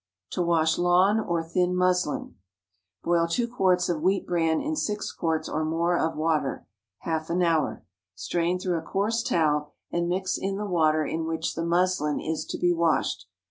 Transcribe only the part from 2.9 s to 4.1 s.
Boil two quarts of